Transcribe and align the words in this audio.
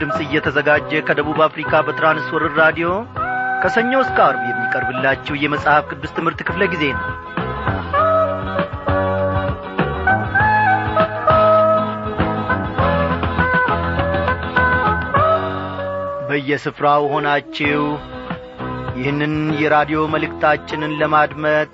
ድምፅ 0.00 0.18
እየተዘጋጀ 0.24 1.00
ከደቡብ 1.08 1.38
አፍሪካ 1.46 1.80
በትራንስወርር 1.86 2.52
ራዲዮ 2.60 2.88
ከሰኞ 3.62 3.92
እስከ 4.04 4.18
አርብ 4.26 4.42
የሚቀርብላችሁ 4.48 5.34
የመጽሐፍ 5.40 5.84
ቅዱስ 5.90 6.14
ትምህርት 6.16 6.40
ክፍለ 6.48 6.64
ጊዜ 6.72 6.84
ነው። 6.94 7.06
በየስፍራው 16.28 17.04
ሆናችሁ 17.12 17.82
ይህንን 18.98 19.34
የራዲዮ 19.60 20.00
መልእክታችንን 20.14 20.92
ለማድመጥ 21.00 21.70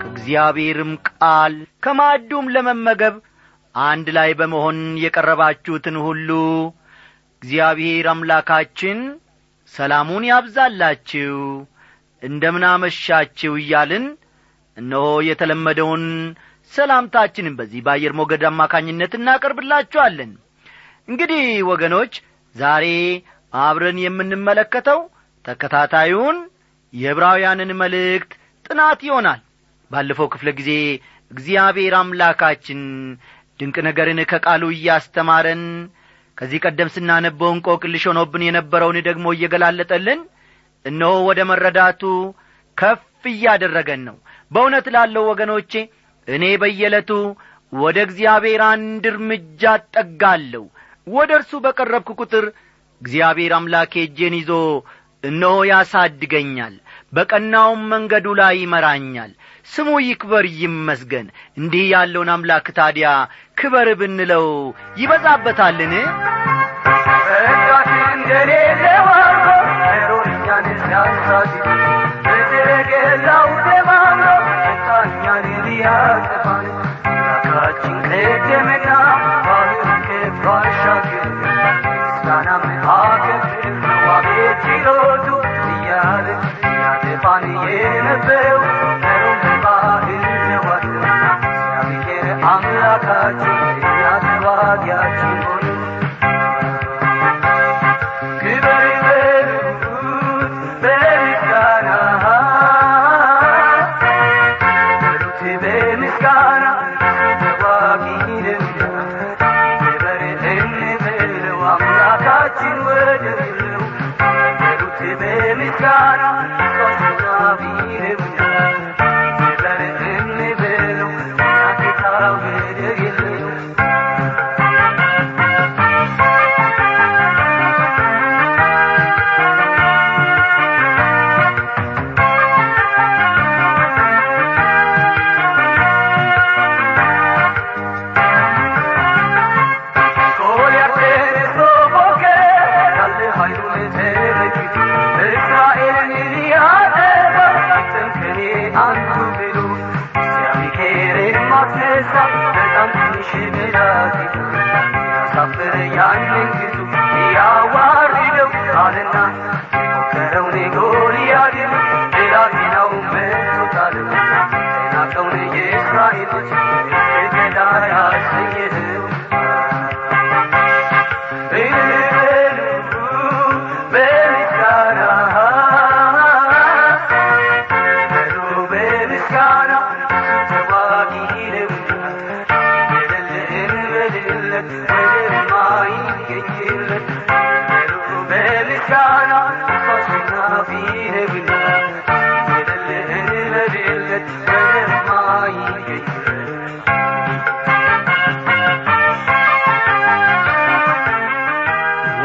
ከእግዚአብሔርም 0.00 0.92
ቃል 1.10 1.54
ከማዕዱም 1.84 2.46
ለመመገብ 2.54 3.16
አንድ 3.74 4.06
ላይ 4.16 4.30
በመሆን 4.40 4.78
የቀረባችሁትን 5.04 5.96
ሁሉ 6.06 6.30
እግዚአብሔር 7.42 8.06
አምላካችን 8.10 8.98
ሰላሙን 9.74 10.24
ያብዛላችሁ። 10.28 11.36
እንደምናመሻችሁ 12.22 13.52
እያልን 13.60 14.04
እነሆ 14.76 15.06
የተለመደውን 15.28 16.04
ሰላምታችንን 16.72 17.56
በዚህ 17.58 17.80
በአየር 17.86 18.12
ሞገድ 18.18 18.44
አማካኝነት 18.50 19.12
እናቀርብላችኋለን። 19.18 20.30
እንግዲህ 21.08 21.42
ወገኖች 21.70 22.12
ዛሬ 22.54 22.86
አብረን 23.52 23.98
የምንመለከተው 24.02 25.00
ተከታታዩን 25.44 26.36
የዕብራውያንን 26.92 27.72
መልእክት 27.82 28.32
ጥናት 28.66 29.00
ይሆናል። 29.08 29.40
ባለፈው 29.90 30.28
ክፍለ 30.34 30.48
ጊዜ 30.58 30.70
እግዚአብሔር 31.30 31.96
አምላካችን 31.98 32.80
ድንቅ 33.60 33.76
ነገርን 33.88 34.20
ከቃሉ 34.30 34.62
እያስተማረን 34.74 35.64
ከዚህ 36.38 36.60
ቀደም 36.66 36.90
ስናነበው 36.94 37.50
እንቆቅልሽ 37.54 38.04
ሆኖብን 38.10 38.42
የነበረውን 38.46 38.98
ደግሞ 39.08 39.26
እየገላለጠልን 39.34 40.20
እነሆ 40.84 41.12
ወደ 41.28 41.40
መረዳቱ 41.50 42.02
ከፍ 42.78 43.02
እያደረገን 43.32 44.00
ነው። 44.08 44.16
በእውነት 44.50 44.86
ላለው 44.94 45.24
ወገኖቼ 45.30 45.72
እኔ 46.28 46.44
በየዕለቱ 46.62 47.10
ወደ 47.72 47.98
እግዚአብሔር 48.06 48.62
አንድ 48.70 49.04
እርምጃ 49.12 49.62
እጠጋለሁ። 49.80 50.64
ወደ 51.06 51.30
እርሱ 51.38 51.52
በቀረብኩ 51.64 52.10
ቁጥር 52.22 52.44
እግዚአብሔር 53.00 53.52
አምላኬ 53.58 53.92
እጄን 54.06 54.34
ይዞ 54.40 54.50
እነሆ 55.22 55.56
ያሳድገኛል 55.70 56.74
በቀናውም 57.12 57.80
መንገዱ 57.92 58.26
ላይ 58.40 58.54
ይመራኛል 58.62 59.32
ስሙ 59.66 59.88
ይክበር 60.04 60.44
ይመስገን። 60.60 61.26
እንዲህ 61.58 61.84
ያለውን 61.92 62.30
አምላክ 62.34 62.66
ታዲያ 62.78 63.08
ክበር 63.56 63.88
ብንለው 64.00 64.46
ይበዛበታልን? 65.00 65.92
እንደሌለ 68.14 68.82
ዋርቶ 69.08 69.46
ሮኛን 70.10 70.66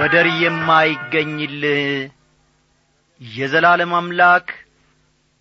ወደር 0.08 0.28
የማይገኝልህ 0.42 1.80
የዘላለም 3.22 3.94
አምላክ 3.98 4.46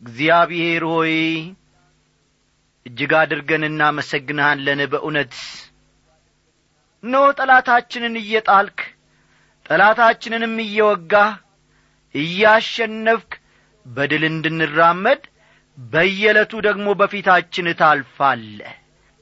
እግዚአብሔር 0.02 0.84
ሆይ 0.92 1.12
እጅግ 2.86 3.12
አድርገን 3.20 3.66
እናመሰግንሃለን። 3.68 4.80
በእውነት 4.92 5.34
እነሆ 7.02 7.22
ጠላታችንን 7.38 8.16
እየጣልክ 8.22 8.80
ጠላታችንንም 9.66 10.56
እየወጋህ 10.66 11.32
እያሸነፍክ 12.14 13.30
በድል 13.86 14.26
እንድንራመድ 14.32 15.22
በየዕለቱ 15.78 16.54
ደግሞ 16.68 16.88
በፊታችን 17.00 17.74
ታልፋለህ። 17.80 18.74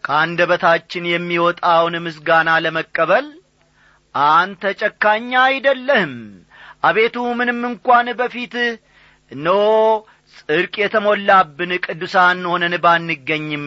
ከአንደበታችን 0.05 1.13
የሚወጣውን 1.13 1.97
ምስጋና 2.07 2.61
ለመቀበል 2.65 3.29
አንተ 4.15 4.73
ጨካኛ 4.81 5.31
አይደለህም። 5.47 6.15
አቤቱ 6.85 7.17
ምንም 7.39 7.61
እንኳን 7.69 8.09
በፊትህ 8.19 8.73
እነሆ 9.33 9.61
ጽድቅ 10.35 10.75
የተሞላብን 10.83 11.73
ቅዱሳን 11.85 12.43
ሆነን 12.51 12.75
ባንገኝም። 12.85 13.67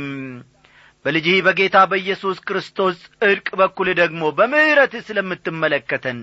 በልጅህ 1.05 1.37
በጌታ 1.45 1.77
በኢየሱስ 1.91 2.37
ክርስቶስ 2.47 2.95
ጽድቅ 3.13 3.47
በኩል 3.59 3.87
ደግሞ 3.99 4.21
በምሕረትህ 4.37 5.03
ስለምትመለከተን 5.07 6.21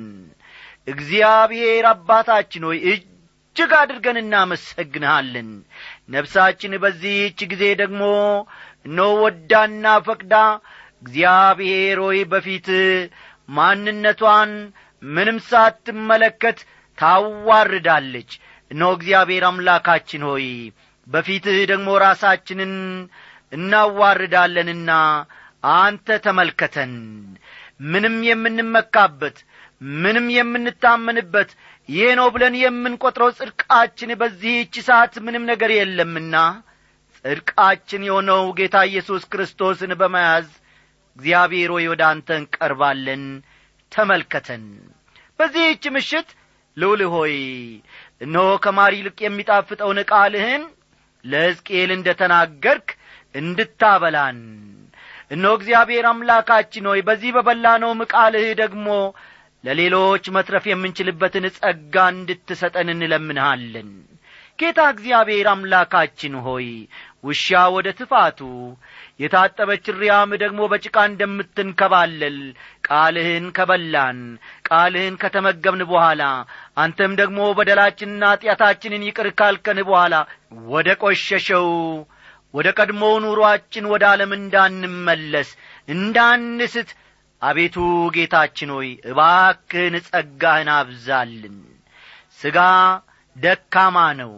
እግዚአብሔር 0.88 1.84
አባታችን 1.90 2.64
ሆይ 2.68 2.78
እጅግ 2.90 3.72
አድርገን 3.80 4.18
እናመሰግንሃለን። 4.22 5.50
ነፍሳችን 6.14 6.72
በዚህች 6.82 7.40
ጊዜ 7.52 7.64
ደግሞ 7.82 8.02
እነሆ 8.86 9.12
ወዳና 9.22 9.94
ፈቅዳ 10.06 10.34
እግዚአብሔር 11.02 11.98
ሆይ 12.04 12.20
በፊትህ 12.30 12.84
ማንነቷን 13.48 14.52
ምንም 15.02 15.38
ሳትመለከት 15.48 16.58
ታዋርዳለች። 16.98 18.30
እነሆ 18.70 18.90
እግዚአብሔር 18.96 19.44
አምላካችን 19.48 20.22
ሆይ 20.28 20.46
በፊትህ 21.06 21.58
ደግሞ 21.70 21.88
ራሳችንን 22.04 22.72
እናዋርዳለንና 23.52 24.90
አንተ 25.74 26.16
ተመልከተን። 26.24 26.94
ምንም 27.92 28.16
የምንመካበት 28.28 29.36
ምንም 29.96 30.26
የምንታመንበት 30.34 31.50
ይህ 31.88 32.10
ነው 32.18 32.28
ብለን 32.34 32.54
የምንቈጥረው 32.60 33.30
ጽድቃችን 33.38 34.10
በዚህች 34.20 34.74
ሰዓት 34.86 35.14
ምንም 35.26 35.42
ነገር 35.50 35.70
የለምና 35.74 36.36
ጽድቃችን 37.18 38.06
የሆነው 38.08 38.42
ጌታ 38.58 38.76
ኢየሱስ 38.90 39.22
ክርስቶስን 39.32 39.92
በመያዝ 40.00 40.48
እግዚአብሔር 41.16 41.70
ሆይ 41.74 41.86
ወደ 41.92 42.02
አንተ 42.10 42.28
እንቀርባለን። 42.38 43.24
ተመልከተን። 43.92 44.64
በዚህች 45.38 45.84
ምሽት 45.94 46.28
ልውል 46.76 47.02
ሆይ 47.14 47.34
እነሆ 48.20 48.46
ከማር 48.64 48.92
ይልቅ 48.96 49.18
የሚጣፍጠውን 49.24 49.98
ቃልህን 50.10 50.62
ለሕዝቅኤል 51.24 51.90
እንደ 51.96 52.08
ተናገርክ 52.20 52.88
እንድታበላን። 53.34 54.40
እነሆ 55.30 55.52
እግዚአብሔር 55.58 56.06
አምላካችን 56.10 56.88
ሆይ 56.90 57.00
በዚህ 57.06 57.30
በበላነውም 57.36 58.00
ቃልህ 58.12 58.48
ደግሞ 58.60 58.88
ለሌሎች 59.64 60.24
መትረፍ 60.34 60.64
የምንችልበትን 60.68 61.46
ጸጋ 61.56 61.94
እንድትሰጠን 62.14 62.88
እንለምንሃለን። 62.94 63.90
ጌታ 64.58 64.80
እግዚአብሔር 64.94 65.46
አምላካችን 65.52 66.34
ሆይ 66.46 66.66
ውሻ 67.24 67.46
ወደ 67.76 67.88
ትፋቱ 67.98 68.40
የታጠበች 69.20 69.84
ሪያም 69.98 70.30
ደግሞ 70.42 70.60
በጭቃ 70.70 70.96
እንደምትንከባለል 71.10 72.38
ቃልህን 72.88 73.44
ከበላን 73.56 74.18
ቃልህን 74.68 75.14
ከተመገብን 75.22 75.82
በኋላ 75.90 76.22
አንተም 76.82 77.12
ደግሞ 77.20 77.40
በደላችንና 77.58 78.32
ኀጢአታችንን 78.32 79.06
ይቅር 79.08 79.28
ካልከን 79.40 79.80
በኋላ 79.88 80.14
ወደ 80.72 80.90
ቈሸሸው 81.02 81.68
ወደ 82.54 82.68
ቀድሞው 82.78 83.14
ኑሮአችን 83.22 83.88
ወደ 83.92 84.04
ዓለም 84.10 84.32
እንዳንመለስ 84.38 85.48
እንዳንስት 85.88 86.90
አቤቱ 87.42 87.76
ጌታችን 88.14 88.70
ሆይ 88.74 88.90
እባክህን 89.10 89.94
ጸጋህን 90.06 90.68
አብዛልን። 90.76 91.56
ሥጋ 92.40 92.58
ደካማ 93.36 93.98
ነው 94.20 94.32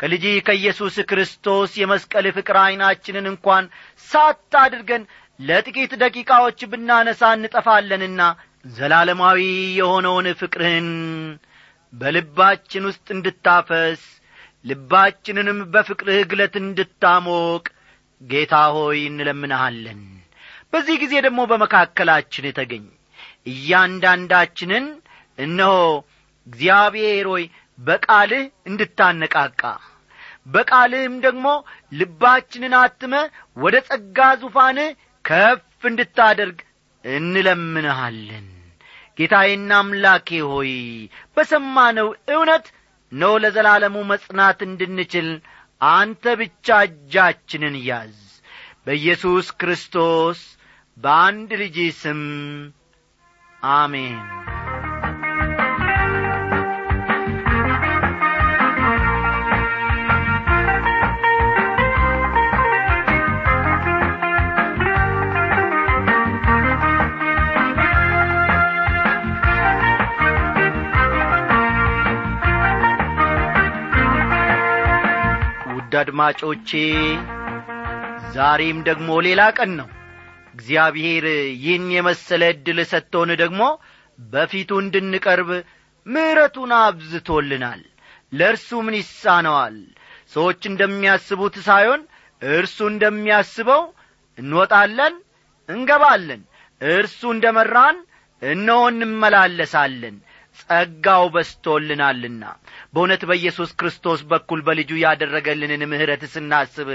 ከልጅ 0.00 0.24
ከኢየሱስ 0.46 0.94
ክርስቶስ 1.10 1.70
የመስቀል 1.80 2.26
ፍቅር 2.36 2.56
ዐይናችንን 2.60 3.26
እንኳን 3.32 3.64
ሳት 4.10 4.54
አድርገን 4.62 5.02
ለጥቂት 5.40 5.92
ደቂቃዎች 6.02 6.60
ብናነሳ 6.70 7.22
እንጠፋለንና 7.36 8.22
ዘላለማዊ 8.72 9.40
የሆነውን 9.78 10.26
ፍቅርህን 10.40 10.88
በልባችን 11.92 12.86
ውስጥ 12.88 13.06
እንድታፈስ 13.14 14.02
ልባችንንም 14.64 15.60
በፍቅርህ 15.74 16.20
ግለት 16.30 16.54
እንድታሞቅ 16.60 17.64
ጌታ 18.20 18.54
ሆይ 18.74 18.98
እንለምንሃለን። 19.10 20.02
በዚህ 20.72 20.96
ጊዜ 21.02 21.14
ደግሞ 21.26 21.40
በመካከላችን 21.50 22.46
ተገኝ። 22.58 22.84
እያንዳንዳችንን 23.52 24.86
እነሆ 25.38 25.72
እግዚአብሔር 26.46 27.26
ሆይ 27.32 27.44
በቃልህ 27.78 28.44
እንድታነቃቃ 28.70 29.62
በቃልህም 30.46 31.14
ደግሞ 31.24 31.46
ልባችንን 31.92 32.74
አትመ 32.78 33.14
ወደ 33.56 33.76
ጸጋ 33.88 34.28
ዙፋንህ 34.42 34.90
ከፍ 35.24 35.62
እንድታደርግ 35.84 36.58
እንለምንሃለን። 37.04 38.48
ጌታዬና 39.18 39.70
አምላኬ 39.80 40.28
ሆይ 40.50 40.72
በሰማነው 41.36 42.08
እውነት 42.34 42.66
ነው 43.12 43.32
ለዘላለሙ 43.42 43.96
መጽናት 44.10 44.58
እንድንችል 44.66 45.28
አንተ 45.90 46.34
ብቻ 46.40 46.78
እጃችንን 46.88 47.76
ያዝ። 47.88 48.16
በኢየሱስ 48.86 49.48
ክርስቶስ 49.60 50.40
በአንድ 50.96 51.50
ልጅ 51.62 51.76
ስም 52.00 52.22
አሜን 53.74 54.18
ውድ 75.90 75.96
አድማጮቼ 76.00 76.70
ዛሬም 78.34 78.78
ደግሞ 78.88 79.08
ሌላ 79.26 79.40
ቀን 79.56 79.70
ነው። 79.78 79.88
እግዚአብሔር 80.54 81.24
ይህን 81.56 81.86
የመሰለ 81.94 82.42
ዕድል 82.52 82.78
ሰጥቶን 82.90 83.30
ደግሞ 83.40 83.62
በፊቱ 84.18 84.70
እንድንቀርብ 84.82 85.50
ምሕረቱን 86.06 86.72
አብዝቶልናል። 86.78 87.82
ለእርሱ 88.32 88.70
ምን 88.86 88.96
ይሳነዋል? 89.00 89.76
ሰዎች 90.34 90.60
እንደሚያስቡት 90.70 91.56
ሳይሆን 91.66 92.04
እርሱ 92.42 92.78
እንደሚያስበው 92.92 93.82
እንወጣለን 94.38 95.16
እንገባለን። 95.68 96.44
እርሱ 96.80 97.20
እንደ 97.34 97.46
መራን 97.58 97.98
እነሆ 98.42 98.80
እንመላለሳለን 98.92 100.16
ጸጋው 100.62 101.24
በስቶልናልና 101.34 102.44
በእውነት 102.92 103.22
በኢየሱስ 103.30 103.70
ክርስቶስ 103.80 104.20
በኩል 104.30 104.60
በልጁ 104.66 104.90
ያደረገልንን 105.02 105.82
ምሕረት 105.92 106.22
ስናስብ 106.34 106.88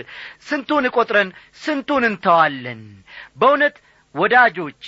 ስንቱን 0.47 0.87
ቈጥረን 0.95 1.29
ስንቱን 1.61 2.05
እንተዋለን። 2.09 2.81
በእውነት 3.39 3.77
ወዳጆቼ 4.15 4.85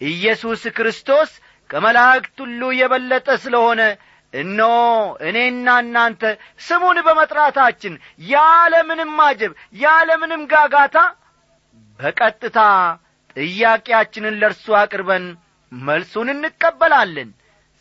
ኢየሱስ 0.00 0.62
ክርስቶስ 0.76 1.30
ከመላእክት 1.70 2.36
ሁሉ 2.42 2.62
የበለጠ 2.78 3.28
ስለሆነ 3.42 3.80
እነሆ 4.34 4.74
እኔና 5.28 5.68
እናንተ 5.82 6.22
ስሙን 6.60 6.98
በመጥራታችን 7.06 7.94
ያለምንም 8.28 9.14
አጀብ 9.26 9.52
ያለምንም 9.82 10.42
ጋጋታ 10.52 10.96
በቀጥታ 12.00 12.58
ጥያቄያችንን 13.36 14.38
ለእርሱ 14.40 14.66
አቅርበን 14.80 15.24
መልሱን 15.72 16.28
እንቀበላለን 16.34 17.30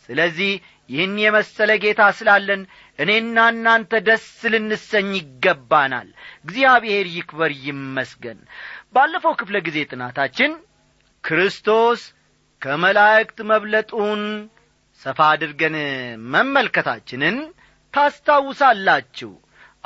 ስለዚህ 0.10 0.52
ይህን 0.90 1.16
የመሰለ 1.22 1.72
ጌታ 1.84 2.02
ስላለን 2.18 2.62
እኔና 3.00 3.38
እናንተ 3.54 4.00
ደስ 4.08 4.28
ልንሰኝ 4.54 5.10
ይገባናል። 5.18 6.08
እግዚአብሔር 6.46 7.06
ይክበር 7.16 7.52
ይመስገን። 7.66 8.40
ባለፈው 8.96 9.34
ክፍለ 9.42 9.58
ጊዜ 9.68 9.78
ጥናታችን 9.92 10.54
ክርስቶስ 11.24 12.02
ከመላእክት 12.62 13.40
መብለጡን 13.50 14.22
ሰፋ 15.02 15.20
አድርገን 15.34 15.76
መመልከታችንን 16.34 17.36
ታስታውሳላችሁ። 17.94 19.32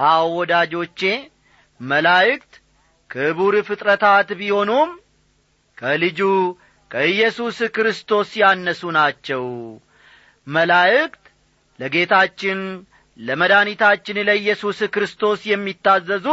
አዎ 0.05 0.27
ወዳጆቼ 0.37 1.01
መላእክት 1.79 2.53
ክቡር 3.09 3.55
ፍጥረታት 3.67 4.29
ቢሆኑም 4.39 4.89
ከልጁ 5.77 6.19
ከኢየሱስ 6.91 7.57
ክርስቶስ 7.75 8.29
ያነሱ 8.41 8.81
ናቸው 8.97 9.43
መላእክት 10.47 11.23
ለጌታችን 11.79 12.59
ለመድኃኒታችን 13.19 14.17
ለኢየሱስ 14.27 14.79
ክርስቶስ 14.93 15.41
የሚታዘዙ 15.49 16.27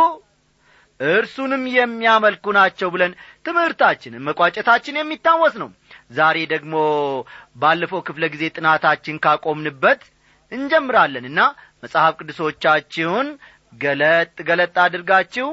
እርሱንም 1.01 1.65
የሚያመልኩ 1.75 2.45
ናቸው 2.57 2.89
ብለን 2.95 3.13
ትምህርታችንን 3.47 4.25
መቋጨታችን 4.29 4.99
የሚታወስ 4.99 5.55
ነው። 5.63 5.69
ዛሬ 6.11 6.39
ደግሞ 6.53 6.75
ባለፈው 7.57 8.01
ክፍለ 8.09 8.25
ጊዜ 8.35 8.45
ጥናታችን 8.57 9.21
ካቆምንበት 9.25 10.01
እንጀምራለንና 10.53 11.41
መጽሐፍ 11.83 12.15
ቅዱሶቻችሁን 12.21 13.29
ገለጥ 13.75 14.37
ገለጥ 14.49 14.75
አድርጋችሁ 14.85 15.49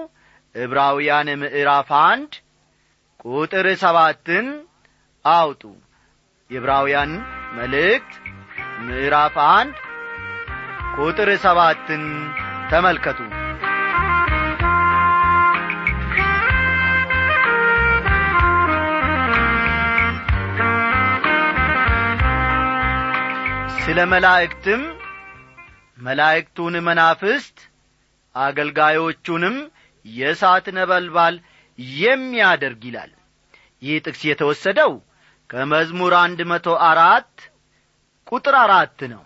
ዕብራውያን 0.56 1.30
ምዕራፍ 1.42 1.90
አንድ 2.04 2.34
ቁጥር 3.26 3.68
ሰባትን 3.84 4.48
አውጡ። 5.26 5.62
የዕብራውያን 6.50 7.12
መልእክት 7.58 8.14
ምዕራፍ 8.80 9.36
አንድ 9.48 9.76
ቁጥር 10.98 11.30
ሰባትን 11.44 12.04
ተመልከቱ። 12.70 13.20
ስለ 23.80 24.00
መላእክትም 24.12 24.82
መላእክቱን 26.00 26.76
መናፍስት 26.88 27.58
አገልጋዮቹንም 28.36 29.56
የእሳት 30.06 30.66
ነበልባል 30.78 31.36
የሚያደርግ 32.00 32.82
ይላል። 32.90 33.12
ይህ 33.82 33.98
ጥቅስ 34.06 34.22
የተወሰደው 34.30 34.94
ከመዝሙር 35.50 36.14
አንድ 36.22 36.40
መቶ 36.52 36.68
አራት 36.88 37.32
ቁጥር 38.28 38.56
አራት 38.62 39.00
ነው። 39.14 39.24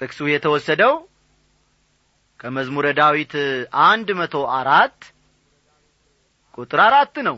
ጥቅሱ 0.00 0.20
የተወሰደው 0.30 0.94
ከመዝሙረ 2.40 2.86
ዳዊት 2.98 3.34
አንድ 3.84 4.08
መቶ 4.20 4.34
አራት 4.58 4.98
ቁጥር 6.58 6.80
አራት 6.86 7.16
ነው። 7.28 7.36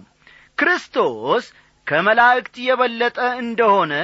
ክርስቶስ 0.58 1.44
ከመላእክት 1.86 2.54
የበለጠ 2.66 3.18
እንደሆነ 3.42 3.94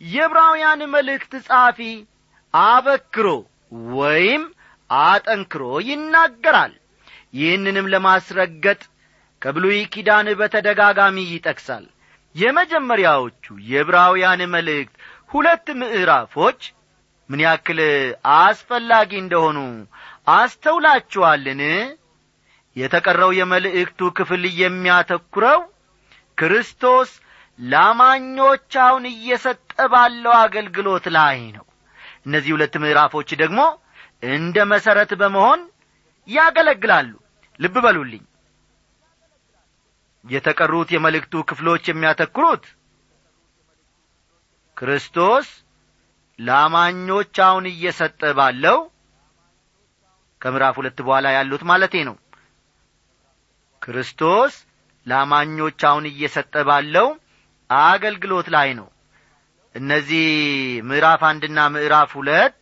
የዕብራውያን 0.00 0.80
መልእክት 0.94 1.32
ጻፊ 1.46 1.78
አበክሮ 2.54 3.26
ወይም 3.94 4.42
አጠንክሮ 4.90 5.62
ይናገራል። 5.88 6.72
ይህንንም 7.34 7.90
ለማስረገጥ 7.92 8.80
ከብሉይ 9.42 9.78
ኪዳን 9.92 10.26
በተደጋጋሚ 10.40 11.18
ይጠቅሳል። 11.28 11.84
የመጀመሪያዎቹ 12.34 13.44
የዕብራውያን 13.70 14.42
መልእክት 14.52 14.94
ሁለት 15.32 15.66
ምዕራፎች 15.80 16.60
ምን 17.30 17.40
ያክል 17.44 17.78
አስፈላጊ 18.36 19.10
እንደሆኑ 19.20 19.58
አስተውላችኋልን? 20.32 21.60
የተቀረው 22.76 23.30
የመልእክቱ 23.38 24.00
ክፍል 24.18 24.42
የሚያተኩረው 24.60 25.60
ክርስቶስ 26.38 27.10
ላማኞች 27.58 28.70
አሁን 28.84 29.04
እየሰጠ 29.12 29.60
ባለው 29.92 30.34
አገልግሎት 30.42 31.06
ላይ 31.16 31.38
ነው። 31.56 31.64
እነዚህ 32.26 32.50
ሁለት 32.56 32.74
ምዕራፎች 32.82 33.30
ደግሞ 33.42 33.60
እንደ 34.32 34.56
መሠረት 34.72 35.12
በመሆን 35.20 35.60
ያገለግላሉ። 36.28 37.12
ልብ 37.60 37.76
በሉልኝ። 37.84 38.24
የተቀሩት 40.24 40.88
የመልእክቱ 40.94 41.34
ክፍሎች 41.50 41.84
የሚያተኩሩት 41.88 42.64
ክርስቶስ 44.82 45.48
ላማኞች 46.38 47.34
አሁን 47.44 47.64
እየሰጠ 47.70 48.30
ባለው 48.38 48.78
ከምዕራፍ 50.40 50.74
ሁለት 50.80 50.98
በኋላ 51.06 51.26
ያሉት 51.34 51.62
ማለቴ 51.70 51.94
ነው። 52.08 52.16
ክርስቶስ 53.82 54.54
ላማኞች 55.06 55.80
አሁን 55.90 56.04
እየሰጠ 56.10 56.54
ባለው 56.68 57.08
አገልግሎት 57.70 58.48
ላይ 58.54 58.70
ነው። 58.80 58.88
እነዚህ 59.74 60.26
ምዕራፍ 60.88 61.22
አንድና 61.30 61.58
ምዕራፍ 61.74 62.10
ሁለት 62.18 62.60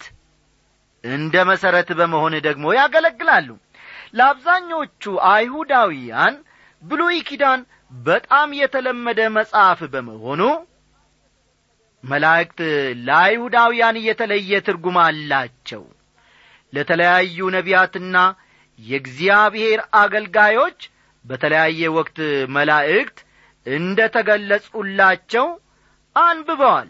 እንደ 1.04 1.44
መሠረት 1.50 1.90
በመሆን 1.98 2.36
ደግሞ 2.46 2.66
ያገለግላሉ። 2.78 3.48
ለአብዛኞቹ 4.14 5.02
አይሁዳውያን 5.32 6.34
ብሉይ 6.82 7.18
ኪዳን 7.28 7.60
በጣም 8.04 8.50
የተለመደ 8.60 9.20
መጽሐፍ 9.36 9.80
በመሆኑ 9.92 10.42
መላእክት 12.04 12.60
ለአይሁዳውያን 13.06 13.96
የተለየ 14.04 14.60
ትርጉም 14.66 14.96
አላቸው። 15.04 15.82
ለተለያዩ 16.72 17.48
ነቢያትና 17.54 18.16
የእግዚአብሔር 18.78 19.80
አገልጋዮች 20.00 20.78
በተለያየ 21.24 21.90
ወቅት 21.96 22.18
መላእክት 22.56 23.18
እንደ 23.66 24.00
ተገለጹላቸው 24.14 25.46
አንብበዋል። 26.16 26.88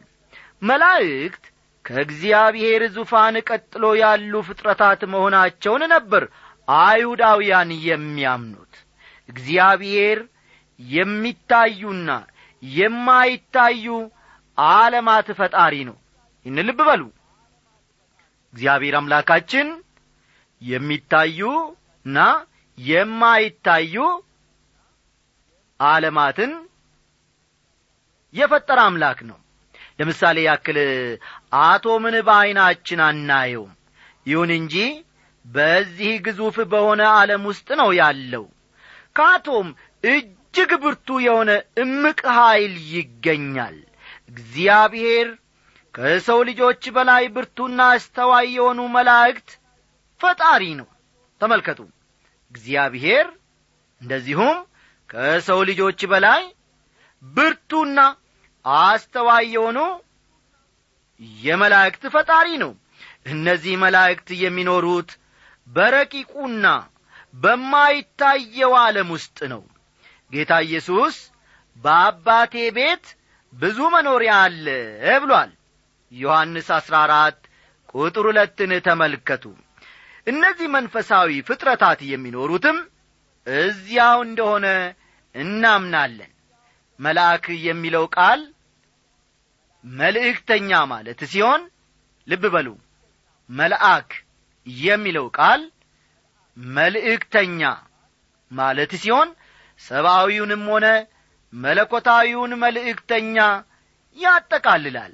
መላእክት 0.62 1.44
ከእግዚአብሔር 1.84 2.82
ዙፋን 2.94 3.36
ቀጥሎ 3.48 3.84
ያሉ 4.00 4.32
ፍጥረታት 4.48 5.00
መሆናቸውን 5.12 5.82
ነበር 5.94 6.24
አይሁዳውያን 6.68 7.70
የሚያምኑት። 7.86 8.74
እግዚአብሔር 9.28 10.18
የሚታዩና 10.80 12.10
የማይታዩ 12.62 13.86
ዓለማት 14.68 15.28
ፈጣሪ 15.38 15.74
ነው። 15.88 15.96
ይህን 16.46 16.58
ልብ 16.68 16.80
በሉ። 16.88 17.02
እግዚአብሔር 18.54 18.94
አምላካችን 19.00 19.68
የሚታዩና 20.62 22.18
የማይታዩ 22.78 23.94
ዓለማትን 25.80 26.52
የፈጠረ 28.34 28.78
አምላክ 28.88 29.20
ነው። 29.30 29.38
ለምሳሌ 29.98 30.38
ያክል 30.44 30.78
አቶምን 31.62 32.16
በዐይናችን 32.28 33.00
አናየውም። 33.06 33.72
ይሁን 34.26 34.50
እንጂ 34.56 34.74
በዚህ 35.44 36.12
ግዙፍ 36.26 36.56
በሆነ 36.72 37.02
ዓለም 37.14 37.42
ውስጥ 37.50 37.68
ነው 37.80 37.90
ያለው። 38.00 38.44
ከአቶም 39.16 39.68
እጅግ 40.04 40.70
ብርቱ 40.82 41.08
የሆነ 41.24 41.50
እምቅ 41.82 42.20
ኀይል 42.36 42.74
ይገኛል 42.92 43.78
እግዚአብሔር 44.30 45.28
ከሰው 45.94 46.40
ልጆች 46.48 46.82
በላይ 46.96 47.24
ብርቱና 47.34 47.80
አስተዋይ 47.94 48.46
የሆኑ 48.56 48.80
መላእክት 48.96 49.48
ፈጣሪ 50.20 50.62
ነው። 50.80 50.88
ተመልከቱ። 51.40 51.80
እግዚአብሔር 52.54 53.26
እንደዚሁም 54.00 54.56
ከሰው 55.10 55.60
ልጆች 55.70 56.00
በላይ 56.12 56.42
ብርቱና 57.22 57.98
አስተዋይ 58.82 59.46
የሆኑ 59.54 59.78
የመላእክት 61.40 62.04
ፈጣሪ 62.14 62.48
ነው። 62.62 62.72
እነዚህ 63.26 63.74
መላእክት 63.82 64.28
የሚኖሩት 64.42 65.10
በረቂቁና 65.68 66.66
በማይታየው 67.34 68.72
ዓለም 68.80 69.08
ውስጥ 69.16 69.38
ነው። 69.52 69.62
ጌታ 70.32 70.52
ኢየሱስ 70.66 71.16
በአባቴ 71.76 72.54
ቤት 72.76 73.04
ብዙ 73.52 73.78
መኖሪያ 73.94 74.32
አለ 74.42 74.66
ብሏል። 75.22 75.50
ዮሐንስ 76.12 76.68
አሥራ 76.76 76.94
አራት 77.06 77.38
ቁጥር 77.94 78.24
ሁለትን 78.28 78.72
ተመልከቱ። 78.86 79.44
እነዚህ 80.26 80.68
መንፈሳዊ 80.74 81.30
ፍጥረታት 81.48 82.00
የሚኖሩትም 82.10 82.78
እዚያው 83.46 84.18
እንደሆነ 84.26 84.66
እናምናለን። 85.34 86.32
መልአክ 87.00 87.44
የሚለው 87.66 88.04
ቃል 88.16 88.40
መልእክተኛ 89.84 90.70
ማለት 90.92 91.20
ሲሆን 91.30 91.60
ልብ 92.28 92.42
በሉ 92.54 92.68
መልአክ 93.50 94.10
የሚለው 94.66 95.26
ቃል 95.38 95.62
መልእክተኛ 96.56 97.62
ማለት 98.50 98.92
ሲሆን 99.02 99.28
ሰብአዊውንም 99.80 100.64
ሆነ 100.72 100.86
መለኮታዊውን 101.52 102.52
መልእክተኛ 102.62 103.36
ያጠቃልላል። 104.16 105.12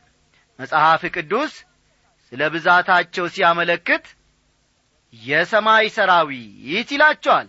መጽሐፍ 0.59 1.02
ቅዱስ 1.14 1.52
ስለ 2.33 2.43
ብዛታቸው 2.55 3.26
ሲያመለክት 3.35 4.07
የሰማይ 5.14 5.87
ሰራዊት 5.97 6.88
ይላቸዋል። 6.95 7.49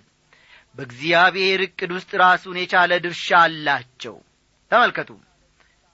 በእግዚአብሔር 0.78 1.60
ዕቅድ 1.66 1.92
ውስጥ 1.98 2.12
ራሱን 2.24 2.58
የቻለ 2.62 2.92
ድርሻ 3.06 3.28
አላቸው። 3.44 4.16
ተመልከቱ። 4.72 5.10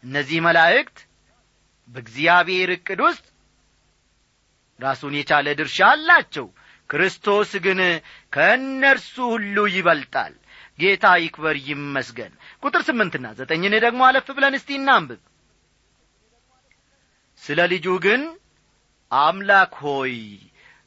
እነዚህ 0.04 0.40
መላእክት 0.48 0.98
በእግዚአብሔር 1.90 2.70
ዕቅድ 2.76 3.00
ውስጥ 3.08 3.26
ራሱን 4.80 5.14
የቻለ 5.18 5.48
ድርሻ 5.60 5.80
አላቸው። 5.92 6.48
ክርስቶስ 6.90 7.52
ግን 7.66 7.80
ከእነርሱ 8.34 9.16
ሁሉ 9.34 9.58
ይበልጣል። 9.76 10.34
ጌታ 10.80 11.06
ይክበር 11.24 11.56
ይመስገን 11.68 12.34
ቁጥር 12.64 12.82
ስምንትና 12.88 13.28
ዘጠኝን 13.38 13.76
ደግሞ 13.86 14.02
አለፍ 14.08 14.28
ብለን 14.38 14.56
እስቲ 14.60 14.70
እናንብብ። 14.80 15.22
ስለ 17.44 17.60
ልጁ 17.72 17.88
ግን 18.06 18.22
አምላክ 19.12 19.74
ሆይ 19.84 20.16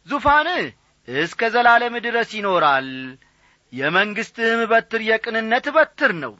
ዙፋንህ 0.06 0.64
እስከ 1.08 1.48
ዘላለም 1.54 1.94
ድረስ 2.06 2.30
ይኖራል። 2.38 2.88
የመንግሥትህም 3.72 4.60
በትር 4.70 5.00
የቅንነት 5.06 5.66
በትር 5.76 6.12
ነው። 6.22 6.34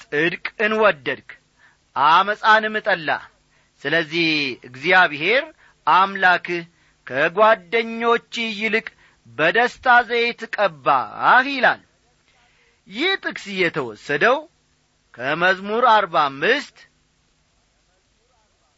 ጽድቅን 0.00 0.72
ወደድክ 0.82 1.30
አመፃንም 1.96 2.74
ጠላ። 2.86 3.08
ስለዚህ 3.82 4.28
እግዚአብሔር 4.68 5.44
አምላክህ 5.86 6.64
ከጓደኞች 7.06 8.32
ይልቅ 8.58 8.86
በደስታ 9.28 9.86
ዘይት 10.08 10.42
ቀባህ 10.56 11.08
ይላል 11.48 11.80
ይህ 12.90 13.10
ጥቅስ 13.24 13.44
የተወሰደው 13.56 14.36
ከመዝሙር 15.14 15.84
አርባ 15.92 16.14
አምስት 16.30 16.76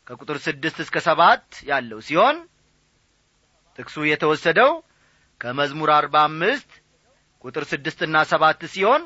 ከቁጥር 0.06 0.38
ስድስት 0.46 0.78
እስከ 0.84 0.96
ሰባት 1.06 1.46
ያለው 1.68 2.00
ሲሆን 2.06 2.36
ጥቅሱ 3.78 3.96
የተወሰደው 4.08 4.72
ከመዝሙር 5.40 5.90
አርባ 5.96 6.16
አምስት 6.28 6.70
ቁጥር 7.44 7.64
ስድስትና 7.70 8.16
ሰባት 8.32 8.60
ሲሆን 8.74 9.02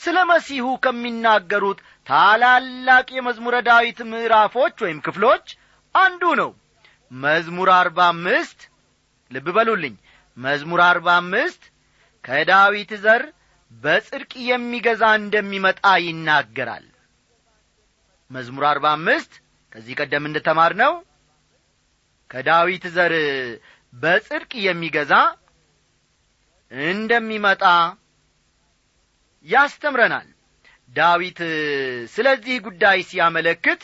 ስለ 0.00 0.18
መሲሁ 0.30 0.66
ከሚናገሩት 0.84 1.78
ታላላቅ 2.06 3.06
የመዝሙረ 3.16 3.56
ዳዊት 3.68 3.98
ምዕራፎች 4.10 4.76
ወይም 4.84 4.98
ክፍሎች 5.06 5.46
አንዱ 5.94 6.22
ነው። 6.40 6.50
መዝሙር 7.10 7.70
አርባ 7.78 8.00
አምስት 8.12 8.60
ልብ 9.30 9.46
በሉልኝ። 9.56 9.94
መዝሙር 10.36 10.80
አርባ 10.88 11.08
አምስት 11.22 11.62
ከዳዊት 12.24 12.92
ዘር 13.04 13.22
በጽድቅ 13.70 14.32
የሚገዛ 14.48 15.02
እንደሚመጣ 15.20 15.84
ይናገራል። 16.06 16.86
መዝሙር 18.30 18.64
አርባ 18.70 18.86
አምስት 18.96 19.32
ከዚህ 19.72 19.94
ቀደም 20.00 20.24
እንደ 20.28 20.38
ተማር 20.48 20.72
ነው 20.82 20.92
ከዳዊት 22.30 22.84
ዘር 22.96 23.14
በጽድቅ 23.92 24.52
የሚገዛ 24.66 25.12
እንደሚመጣ 26.72 27.62
ያስተምረናል። 29.46 30.28
ዳዊት 30.90 31.40
ስለዚህ 32.14 32.56
ጉዳይ 32.66 32.98
ሲያመለክት 33.08 33.82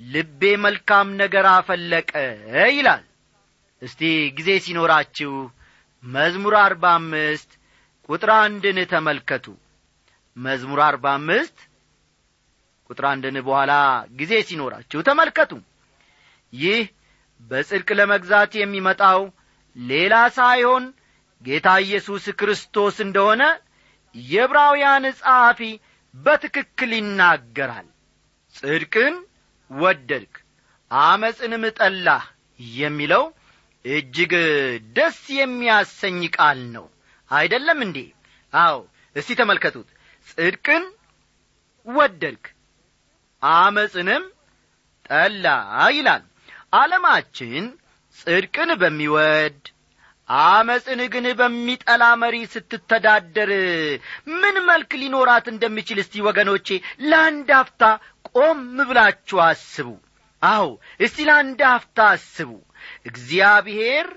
ልቤ 0.00 0.40
መልካም 0.64 1.08
ነገር 1.20 1.46
አፈለቀ 1.52 2.10
ይላል። 2.70 3.04
እስቲ 3.82 4.00
ጊዜ 4.36 4.50
ሲኖራችሁ 4.64 5.32
መዝሙር 6.04 6.54
አርባ 6.62 6.84
አምስት 6.98 7.50
ቁጥር 8.08 8.30
አንድን 8.38 8.78
ተመልከቱ። 8.90 9.46
መዝሙር 10.36 10.80
አርባ 10.86 11.06
አምስት 11.18 11.56
ቁጥር 12.90 13.04
አንድን 13.10 13.36
በኋላ 13.46 13.72
ጊዜ 14.18 14.32
ሲኖራችሁ 14.48 15.00
ተመልከቱ። 15.08 15.52
ይህ 16.52 16.82
በጽድቅ 17.50 17.88
ለመግዛት 17.98 18.52
የሚመጣው 18.56 19.20
ሌላ 19.76 20.14
ሳይሆን 20.36 20.84
ጌታ 21.42 21.68
ኢየሱስ 21.84 22.24
ክርስቶስ 22.40 22.96
እንደሆነ 23.06 23.42
የዕብራውያን 24.14 25.04
ጸሐፊ 25.18 25.60
በትክክል 26.14 26.92
ይናገራል። 26.98 27.88
ጽድቅን 28.54 29.14
ወደድክ 29.70 30.34
አመፅንም 30.90 31.64
ጠላህ 31.78 32.22
የሚለው 32.78 33.24
እጅግ 33.84 34.32
ደስ 34.96 35.18
የሚያሰኝ 35.38 36.20
ቃል 36.36 36.60
ነው 36.76 36.86
አይደለም 37.30 37.78
እንዴ? 37.86 37.98
አዎ 38.52 38.76
እስቲ 39.16 39.30
ተመልከቱት። 39.40 39.88
ጽድቅን 40.28 40.84
ወደድክ 41.86 42.44
አመፅንም 43.42 44.24
ጠላ 45.10 45.46
ይላል። 45.90 46.22
ዓለማችን 46.74 47.64
ጽድቅን 48.18 48.70
በሚወድ 48.80 49.58
አመፅን 50.28 51.00
ግን 51.12 51.26
በሚጠላ 51.40 52.04
መሪ 52.22 52.36
ስትተዳደር 52.52 53.50
ምን 54.40 54.56
መልክ 54.68 54.90
ሊኖራት 55.02 55.46
እንደሚችል 55.52 55.98
እስቲ 56.02 56.22
ወገኖቼ 56.28 56.68
ለአንድ 57.10 57.50
አፍታ 57.58 57.82
ቆም 58.30 58.60
ብላችሁ 58.88 59.38
አስቡ። 59.46 59.88
አዎ 60.42 60.66
እስቲ 61.00 61.26
ለአንድ 61.28 61.60
አፍታ 61.70 61.98
አስቡ። 62.14 62.50
እግዚአብሔር 63.10 64.08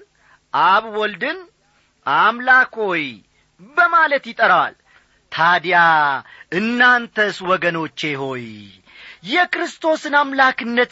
አብ 0.53 0.85
ወልድን 0.97 1.39
አምላክ 2.17 2.73
ሆይ 2.81 3.05
በማለት 3.75 4.23
ይጠራዋል። 4.29 4.75
ታዲያ 5.31 5.79
እናንተስ 6.51 7.37
ወገኖቼ 7.49 7.99
ሆይ 8.21 8.45
የክርስቶስን 9.31 10.15
አምላክነት 10.19 10.91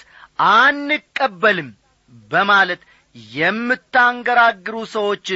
አንቀበልም 0.53 1.69
በማለት 2.31 2.81
የምታንገራግሩ 3.33 4.75
ሰዎች 4.95 5.27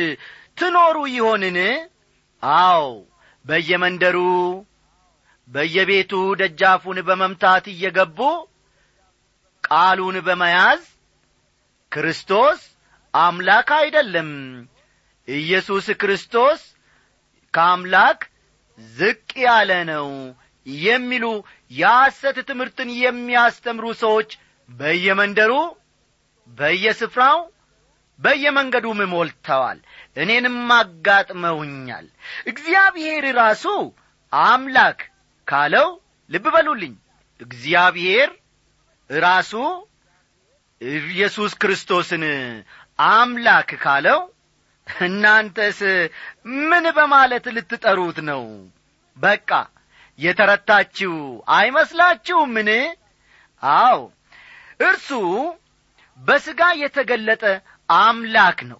ትኖሩ 0.58 0.98
ይሆንን? 1.14 1.58
አዎ 2.44 2.84
በየመንደሩ 3.46 4.18
በየቤቱ 5.48 6.12
ደጃፉን 6.42 6.98
በመምታት 7.08 7.66
እየገቡ 7.74 8.20
ቃሉን 9.64 10.18
በመያዝ 10.28 10.84
ክርስቶስ 11.92 12.60
አምላክ 13.14 13.70
አይደለም 13.80 14.30
ኢየሱስ 15.28 15.88
ክርስቶስ 16.02 16.62
ከአምላክ 17.54 18.20
ዝቅ 18.80 19.30
ያለ 19.44 19.72
ነው 19.90 20.08
የሚሉ 20.86 21.26
የሐሰት 21.72 22.38
ትምህርትን 22.50 22.90
የሚያስተምሩ 23.02 23.86
ሰዎች 24.02 24.30
በየመንደሩ 24.70 25.54
በየስፍራው 26.50 27.40
በየመንገዱም 28.20 29.00
ሞልተዋል። 29.12 29.80
እኔንም 30.16 30.58
አጋጥመውኛል። 30.78 32.06
እግዚአብሔር 32.46 33.26
ራሱ 33.38 33.66
አምላክ 34.34 35.00
ካለው 35.48 35.88
ልብ 36.32 36.46
በሉልኝ። 36.56 36.94
እግዚአብሔር 37.40 38.30
ራሱ 39.10 39.54
ኢየሱስ 40.82 41.52
ክርስቶስን 41.62 42.24
አምላክ 43.12 43.70
ካለው 43.84 44.20
እናንተስ 45.02 45.80
ምን 46.70 46.86
በማለት 46.96 47.46
ልትጠሩት 47.56 48.18
ነው? 48.30 48.44
በቃ 49.18 49.50
የተረታችሁ 50.20 51.14
አይመስላችሁምን? 51.56 52.70
አዎ 53.64 54.00
እርሱ 54.82 55.10
በሥጋ 56.20 56.62
የተገለጠ 56.82 57.44
አምላክ 57.90 58.60
ነው። 58.72 58.80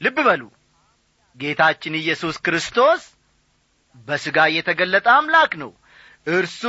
ልብ 0.00 0.18
በሉ 0.26 0.42
ጌታችን 1.36 1.94
ኢየሱስ 2.00 2.36
ክርስቶስ 2.46 3.02
በሥጋ 4.08 4.38
የተገለጠ 4.56 5.06
አምላክ 5.16 5.52
ነው። 5.62 5.70
እርሱ 6.28 6.62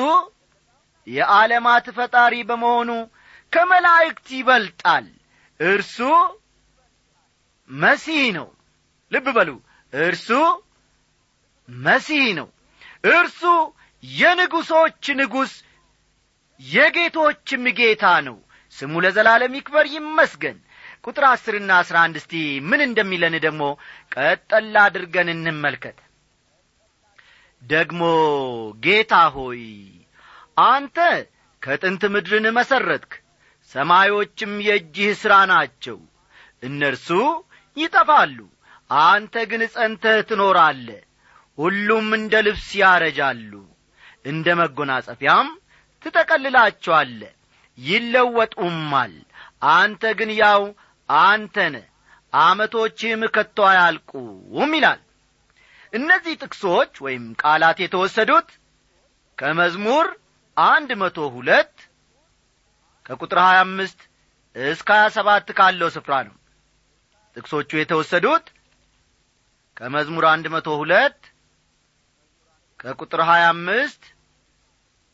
የዓለማት 1.08 1.86
ፈጣሪ 1.98 2.36
በመሆኑ 2.50 2.92
ከመላእክት 3.54 4.28
ይበልጣል። 4.38 5.06
እርሱ 5.60 5.98
መሲህ 7.70 8.24
ነው 8.38 8.48
ልብ 9.12 9.28
በሉ። 9.36 9.50
እርሱ 9.94 10.28
መሲህ 11.70 12.26
ነው። 12.40 12.48
እርሱ 13.12 13.42
የንጉሶች 14.04 15.06
ንጉሥ 15.20 15.54
የጌቶችም 16.60 17.64
ጌታ 17.80 18.06
ነው። 18.28 18.38
ስሙ 18.76 18.94
ለዘላለም 19.04 19.54
ይክበር 19.58 19.86
ይመስገን። 19.96 20.58
ቁጥር 21.06 21.24
አስርና 21.30 21.72
አስራ 21.82 21.96
አንድ 22.06 22.16
እስቲ 22.22 22.34
ምን 22.70 22.82
እንደሚለን 22.86 23.36
ደግሞ 23.46 23.64
ቀጠላ 24.16 24.76
አድርገን 24.88 25.30
እንመልከት። 25.34 25.98
ደግሞ 27.62 28.02
ጌታ 28.84 29.14
ሆይ 29.36 29.62
አንተ 30.66 30.98
ከጥንት 31.62 32.04
ምድርን 32.14 32.46
መሠረትክ 32.58 33.14
ሰማዮችም 33.76 34.52
የእጅህ 34.66 35.14
ሥራ 35.22 35.34
ናቸው 35.52 35.98
እነርሱ 36.64 37.08
ይጠፋሉ 37.78 38.38
አንተ 38.90 39.36
ግን 39.52 39.62
ጸንተህ 39.74 40.18
ትኖራለ 40.30 40.88
ሁሉም 41.58 42.08
እንደ 42.18 42.34
ልብስ 42.46 42.68
ያረጃሉ 42.82 43.52
እንደ 44.26 44.48
መጐናጸፊያም 44.60 45.48
ትጠቀልላቸዋለ 46.02 47.22
ይለወጡማል። 47.78 49.14
አንተ 49.76 50.04
ግን 50.20 50.32
ያው 50.40 50.62
አንተ 51.10 51.58
ነ 51.74 51.78
አመቶችህም 52.34 53.22
ከቶ 53.36 53.58
አያልቁም 53.70 54.72
ይላል። 54.78 55.02
እነዚህ 55.94 56.34
ጥቅሶች 56.44 56.94
ወይም 57.06 57.26
ቃላት 57.42 57.78
የተወሰዱት 57.84 58.50
ከመዝሙር 59.38 60.08
አንድ 60.58 60.90
መቶ 61.02 61.18
ሁለት 61.36 61.74
ከቁጥር 63.06 63.40
ሀያ 63.46 63.60
አምስት 63.66 64.00
እስከ 64.56 64.90
ሀያ 64.96 65.08
ሰባት 65.16 65.48
ካለው 65.58 65.90
ስፍራ 65.96 66.14
ነው። 66.28 66.36
ጥቅሶቹ 67.38 67.70
የተወሰዱት 67.80 68.46
ከመዝሙር 69.78 70.26
አንድ 70.32 70.46
መቶ 70.54 70.68
ሁለት 70.82 71.20
ከቁጥር 72.80 73.22
ሀያ 73.30 73.46
አምስት 73.54 74.04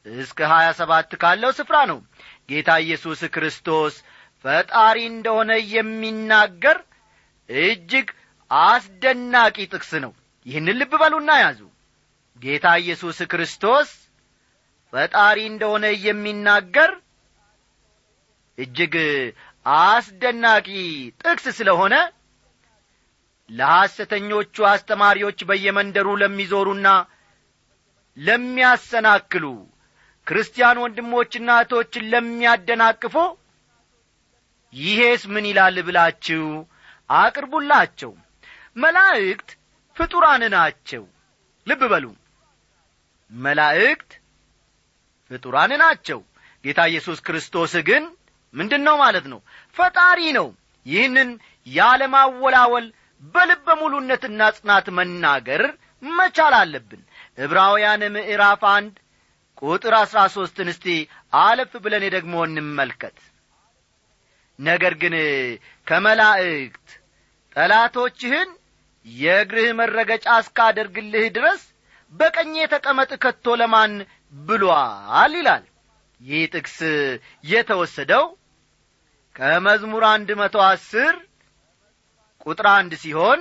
እስከ 0.06 0.40
ሀያ 0.52 0.68
ሰባት 0.80 1.12
ካለው 1.22 1.52
ስፍራ 1.58 1.78
ነው። 1.92 2.00
ጌታ 2.50 2.70
ኢየሱስ 2.84 3.22
ክርስቶስ 3.36 3.96
ፈጣሪ 4.46 4.98
እንደሆነ 5.12 5.52
የሚናገር 5.74 6.78
እጅግ 7.50 8.08
አስደናቂ 8.52 9.58
ጥቅስ 9.74 9.92
ነው። 10.06 10.14
ይህንን 10.46 10.78
ልብ 10.80 10.94
በሉና 11.02 11.32
ያዙ። 11.44 11.60
ጌታ 12.42 12.68
ኢየሱስ 12.84 13.20
ክርስቶስ 13.32 13.90
ፈጣሪ 14.94 15.38
እንደሆነ 15.52 15.86
የሚናገር 16.06 16.92
እጅግ 18.58 18.96
አስደናቂ 19.66 20.68
ጥቅስ 21.22 21.46
ስለሆነ 21.60 21.96
ለሐሰተኞቹ 23.52 24.56
አስተማሪዎች 24.70 25.40
በየመንደሩ 25.50 26.08
ለሚዞሩና 26.22 26.88
ለሚያሰናክሉ 28.18 29.46
ክርስቲያን 30.28 30.82
ወንድሞችና 30.84 31.50
እህቶችን 31.58 32.10
ለሚያደናቅፉ 32.12 33.16
ይሄስ 34.74 35.24
ምን 35.34 35.46
ይላል 35.50 35.78
ብላችሁ 35.88 36.44
አቅርቡላቸው። 37.10 38.12
መላእክት 38.76 39.50
ፍጡራን 39.98 40.44
ናቸው። 40.54 41.04
ልብ 41.68 41.82
በሉ። 41.92 42.06
መላእክት 43.32 44.12
ፍጡራን 45.32 45.72
ናቸው። 45.82 46.20
ጌታ 46.66 46.80
ኢየሱስ 46.92 47.20
ክርስቶስ 47.28 47.74
ግን 47.88 48.04
ምንድን 48.54 48.82
ነው 48.88 48.96
ማለት 49.04 49.26
ነው? 49.32 49.40
ፈጣሪ 49.78 50.20
ነው። 50.38 50.48
ይህንን 50.86 51.30
ያለማወላወል 51.68 52.86
በልበ 53.24 53.68
ሙሉነትና 53.82 54.42
ጽናት 54.58 54.88
መናገር 54.98 55.62
መቻል 56.12 56.54
አለብን። 56.60 57.02
ዕብራውያን 57.38 58.04
ምዕራፍ 58.16 58.62
አንድ 58.72 58.94
ቁጥር 59.62 59.94
አሥራ 60.00 60.20
ሦስትን 60.36 60.70
እስቲ 60.74 60.86
አለፍ 61.40 61.74
ብለን 61.84 62.06
ደግሞ 62.16 62.34
እንመልከት። 62.48 63.18
ነገር 64.60 64.94
ግን 65.02 65.14
ከመላእክት 65.88 66.88
ጠላቶችህን 67.56 68.50
የእግርህ 69.06 69.70
መረገጫ 69.80 70.28
እስካደርግልህ 70.42 71.26
ድረስ 71.38 71.62
በቀኜ 72.14 72.54
ተቀመጥ 72.74 73.12
ከቶ 73.24 73.56
ለማን 73.62 73.94
ብሏል 74.34 75.34
ይላል። 75.40 75.64
ይህ 76.22 76.42
ጥቅስ 76.54 76.78
የተወሰደው 77.52 78.26
ከመዝሙር 79.36 80.04
አንድ 80.10 80.30
መቶ 80.42 80.56
አስር 80.68 81.14
ቁጥር 82.46 82.68
አንድ 82.72 82.94
ሲሆን 83.02 83.40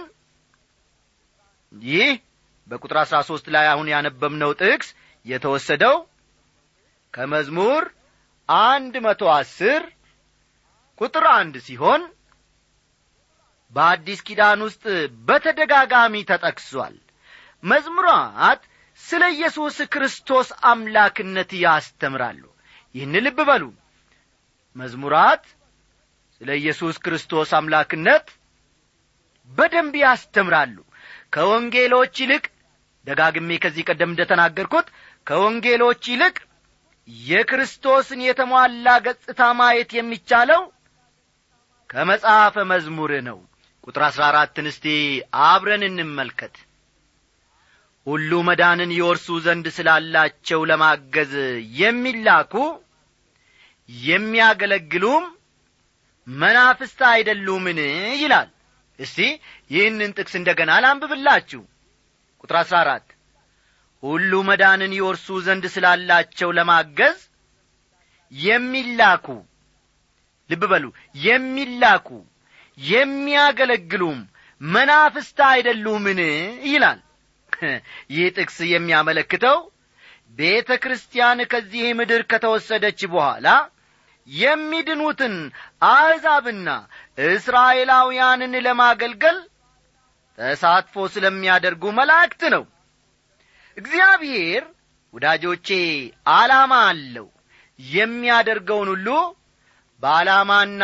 ይህ 1.73 2.11
በቁጥር 2.69 2.97
አሥራ 3.03 3.19
ሦስት 3.29 3.47
ላይ 3.55 3.67
አሁን 3.73 3.89
ያነበብነው 3.93 4.51
ጥቅስ 4.61 4.89
የተወሰደው 5.27 5.97
ከመዝሙር 7.15 7.85
አንድ 8.49 8.95
መቶ 9.07 9.23
አስር 9.35 9.83
ቁጥር 10.99 11.25
አንድ 11.33 11.55
ሲሆን 11.67 12.03
በአዲስ 13.75 14.21
ኪዳን 14.27 14.61
ውስጥ 14.67 14.85
በተደጋጋሚ 15.27 16.15
ተጠቅሷል። 16.31 16.95
መዝሙራት 17.63 18.63
ስለ 19.01 19.23
ኢየሱስ 19.35 19.77
ክርስቶስ 19.93 20.49
አምላክነት 20.71 21.51
ያስተምራሉ። 21.63 22.43
ይህን 22.95 23.15
ልብ 23.25 23.39
በሉ። 23.49 23.65
መዝሙራት 24.77 25.45
ስለ 26.41 26.51
ኢየሱስ 26.61 26.97
ክርስቶስ 27.05 27.51
አምላክነት 27.59 28.27
በደንብ 29.51 29.95
ያስተምራሉ። 30.03 30.77
ከወንጌሎች 31.35 32.15
ይልቅ 32.23 32.45
ደጋግሜ 33.07 33.51
ከዚህ 33.63 33.85
ቀደም 33.89 34.11
እንደ 34.13 34.23
ተናገርኩት 34.31 34.89
ከወንጌሎች 35.27 36.03
ይልቅ 36.13 36.37
የክርስቶስን 37.27 38.21
የተሟላ 38.25 38.89
ገጽታ 39.07 39.43
ማየት 39.59 39.91
የሚቻለው 39.97 40.63
ከመጽሐፈ 41.91 42.57
መዝሙር 42.73 43.13
ነው። 43.29 43.39
ቁጥር 43.85 44.03
አሥራ 44.09 44.23
አራትን 44.31 44.67
እስቲ 44.71 44.87
አብረን 45.45 45.85
እንመልከት። 45.89 46.55
ሁሉ 48.07 48.31
መዳንን 48.49 48.91
ይወርሱ 48.97 49.29
ዘንድ 49.45 49.67
ስላላቸው 49.77 50.61
ለማገዝ 50.71 51.33
የሚላኩ 51.81 52.55
የሚያገለግሉም 53.89 55.25
መናፍስት 56.27 57.01
አይደሉምን? 57.11 57.79
ይላል 58.23 58.49
እስቲ 59.01 59.19
ይህንን 59.71 60.11
ጥቅስ 60.17 60.35
እንደ 60.39 60.51
ገና 60.59 60.73
ላንብብላችሁ። 60.85 61.63
ቁጥር 62.43 62.57
አሥራ 62.61 62.77
አራት 62.85 63.07
ሁሉ 64.03 64.33
መዳንን 64.49 64.93
ይወርሱ 64.99 65.27
ዘንድ 65.47 65.65
ስላላቸው 65.75 66.51
ለማገዝ 66.59 67.19
የሚላኩ 68.33 69.27
ልብ 70.51 70.63
በሉ 70.71 70.85
የሚላኩ 71.23 72.09
የሚያገለግሉም 72.79 74.19
መናፍስት 74.61 75.39
አይደሉምን? 75.51 76.21
ይላል። 76.67 76.99
ይህ 78.15 78.27
ጥቅስ 78.37 78.59
የሚያመለክተው 78.73 79.59
ቤተ 80.39 80.71
ክርስቲያን 80.83 81.39
ከዚህ 81.53 81.87
ምድር 81.99 82.23
ከተወሰደች 82.31 83.01
በኋላ 83.13 83.47
የሚድኑትን 84.31 85.35
አሕዛብና 85.89 86.69
እስራኤላውያንን 87.29 88.55
ለማገልገል 88.67 89.39
ተሳትፎ 90.39 91.07
ስለሚያደርጉ 91.15 91.85
መላእክት 91.99 92.43
ነው። 92.55 92.65
እግዚአብሔር 93.77 94.63
ወዳጆቼ 95.15 95.69
ዓላማ 96.35 96.73
አለው። 96.89 97.27
የሚያደርገውን 97.79 98.89
ሁሉ 98.95 99.09
በዓላማና 100.03 100.83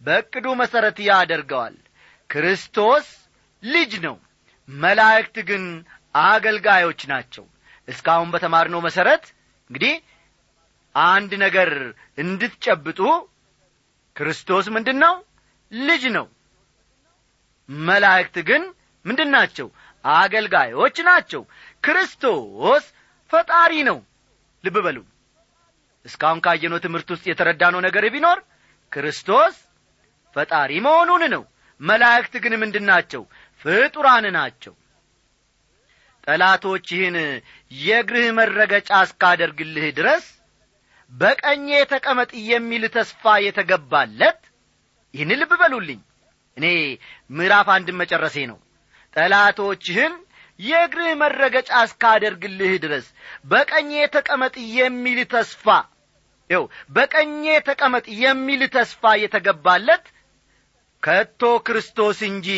በዕቅዱ 0.00 0.46
መሠረት 0.60 0.98
ያደርገዋል። 1.08 1.76
ክርስቶስ 2.30 3.06
ልጅ 3.62 3.92
ነው። 4.06 4.16
መላእክት 4.68 5.36
ግን 5.48 5.64
አገልጋዮች 6.24 7.00
ናቸው። 7.12 7.44
እስካሁን 7.88 8.28
በተማርነው 8.34 8.80
መሠረት 8.86 9.24
እንግዲህ 9.70 9.94
አንድ 11.04 11.32
ነገር 11.44 11.70
እንድትጨብጡ 12.18 13.00
ክርስቶስ 14.16 14.66
ምንድን 14.74 14.98
ነው 15.04 15.14
ልጅ 15.72 16.04
ነው። 16.16 16.26
መላእክት 17.68 18.36
ግን 18.48 18.62
ምንድን 19.04 19.30
ናቸው 19.34 19.66
አገልጋዮች 20.04 20.96
ናቸው። 21.08 21.42
ክርስቶስ 21.84 22.84
ፈጣሪ 23.30 23.72
ነው። 23.88 23.98
ልብ 24.64 24.76
በሉ። 24.84 24.98
እስካሁን 26.06 26.40
ካየነው 26.44 26.78
ትምህርት 26.78 27.08
ውስጥ 27.14 27.24
የተረዳነው 27.28 27.80
ነገር 27.86 28.04
ቢኖር 28.14 28.38
ክርስቶስ 28.92 29.54
ፈጣሪ 30.36 30.72
መሆኑን 30.86 31.22
ነው። 31.34 31.42
መላእክት 31.80 32.34
ግን 32.44 32.54
ምንድን 32.62 32.84
ናቸው 32.90 33.22
ፍጡራን 33.64 34.26
ናቸው። 34.36 34.74
ጠላቶችህን 36.26 37.16
የእግርህ 37.78 38.28
መረገጫ 38.38 38.90
እስካደርግልህ 39.06 39.86
ድረስ 39.98 40.24
በቀኜ 41.12 41.68
ተቀመጥ 41.92 42.30
የሚል 42.50 42.84
ተስፋ 42.94 43.22
የተገባለት? 43.44 44.40
ይህን 45.14 45.30
ልብ 45.40 45.52
በሉልኝ። 45.60 46.00
እኔ 46.56 46.66
ምዕራፍ 47.30 47.68
አንድን 47.74 47.98
መጨረሴ 48.00 48.36
ነው። 48.50 48.58
ጠላቶችህን 49.16 50.14
የእግርህ 50.60 51.10
መረገጫ 51.22 51.70
እስካደርግልህ 51.86 52.72
ድረስ 52.84 53.06
በቀኜ 53.44 53.90
ተቀመጥ 54.14 54.54
የሚል 54.76 55.18
ተስፋ 55.34 55.66
ው 56.50 56.64
በቀኜ 56.96 57.44
ተቀመጥ 57.68 58.06
የሚል 58.22 58.62
ተስፋ 58.74 59.12
የተገባለት 59.22 60.04
ከቶ 61.02 61.42
ክርስቶስ 61.66 62.18
እንጂ 62.28 62.48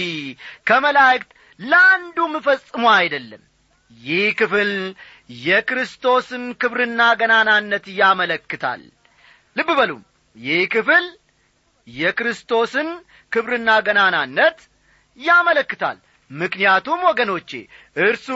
ከመላእክት 0.69 1.31
ለአንዱም 1.61 2.35
ፈጽሞ 2.47 2.85
አይደለም። 2.99 3.43
ይህ 3.91 4.27
ክፍል 4.39 4.71
የክርስቶስን 5.31 6.45
ክብርና 6.61 7.01
ገናናነት 7.21 7.87
ያመለክታል። 7.99 8.83
ልብ 9.57 9.71
በሉ 9.79 9.93
ይህ 10.37 10.63
ክፍል 10.75 11.07
የክርስቶስን 11.87 12.89
ክብርና 13.33 13.71
ገናናነት 13.87 14.59
ያመለክታል። 15.19 15.99
ምክንያቱም 16.31 17.01
ወገኖቼ 17.09 17.51
እርሱ 18.01 18.29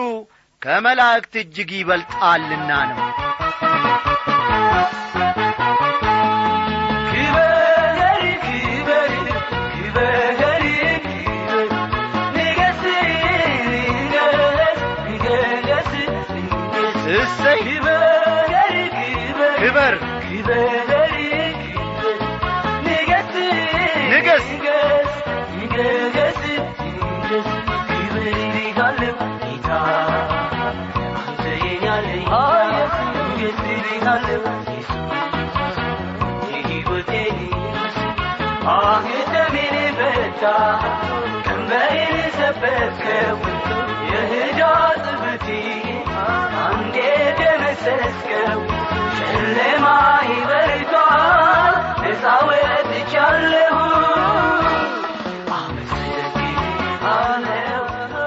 ከመላእክት 0.62 1.34
እጅግ 1.42 1.70
ይበልጣልና 1.78 2.70
ነው 2.90 3.00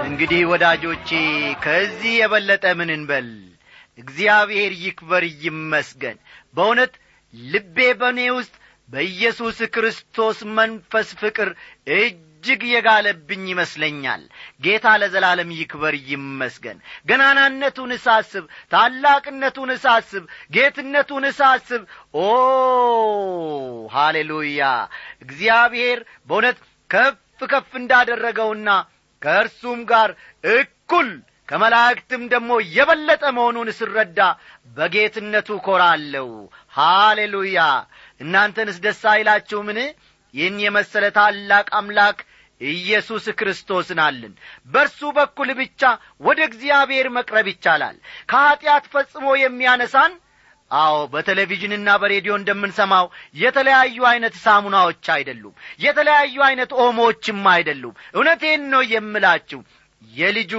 እንግዲህ 0.07 0.41
ወዳጆቼ 0.51 1.09
ከዚህ 1.65 2.13
የበለጠ 2.19 2.65
ምን 2.77 2.89
እንበል 2.93 3.27
እግዚአብሔር 3.97 4.71
ይክበር 4.83 5.23
ይመስገን። 5.43 6.17
በእውነት 6.55 6.93
ልቤ 7.33 7.77
በእኔ 7.99 8.19
ውስጥ 8.37 8.53
በኢየሱስ 8.89 9.57
ክርስቶስ 9.75 10.37
መንፈስ 10.57 11.07
ፍቅር 11.21 11.49
እጅግ 11.97 12.61
የጋለብኝ 12.71 13.43
ይመስለኛል። 13.51 14.23
ጌታ 14.61 14.85
ለዘላለም 15.01 15.49
ይክበር 15.59 15.95
ይመስገን። 16.09 16.77
ገናናነቱን 17.09 17.91
እሳስብ 17.97 18.43
ታላቅነቱን 18.71 19.71
እሳስብ 19.75 20.23
ጌትነቱን 20.55 21.25
እሳስብ 21.31 21.81
ኦ 22.17 22.27
ሃሌሉያ! 23.95 24.61
እግዚአብሔር 25.21 25.99
በእውነት 26.27 26.59
ከፍ 26.89 27.17
ከፍ 27.49 27.71
እንዳደረገውና 27.75 28.69
ከእርሱም 29.21 29.79
ጋር 29.91 30.09
እኩል 30.51 31.09
ከመላእክትም 31.49 32.23
ደግሞ 32.31 32.51
የበለጠ 32.75 33.23
መሆኑን 33.37 33.69
ስረዳ 33.77 34.19
በጌትነቱ 34.77 35.49
ኮራለሁ 35.65 36.29
ሃሌሉያ! 36.73 37.59
እናንተንስ 38.21 38.77
ደስ 38.85 39.01
አይላችሁምን? 39.11 39.79
ይህን 40.33 40.57
የመሰለ 40.63 41.05
ታላቅ 41.17 41.67
አምላክ 41.79 42.17
ኢየሱስ 42.61 43.25
ክርስቶስን 43.39 43.99
አለን። 44.05 44.33
በእርሱ 44.67 44.99
በኩል 45.17 45.49
ብቻ 45.59 45.81
ወደ 46.21 46.39
እግዚአብሔር 46.49 47.07
መቅረብ 47.17 47.47
ይቻላል። 47.51 47.97
ከኀጢአት 48.31 48.85
ፈጽሞ 48.93 49.25
የሚያነሳን? 49.39 50.13
አዎ 50.71 50.95
በቴሌቪዥንና 51.11 51.89
በሬዲዮ 52.01 52.33
እንደምንሰማው 52.37 53.05
የተለያዩ 53.37 53.97
አይነት 54.11 54.35
ሳሙናዎች 54.45 55.05
አይደሉም 55.15 55.53
የተለያዩ 55.79 56.37
አይነት 56.47 56.71
ኦሞዎችም 56.83 57.43
አይደሉም። 57.51 57.97
እውነቴን 58.15 58.63
ነው 58.73 58.81
የምላችሁ 58.93 59.59
የልጁ 60.01 60.53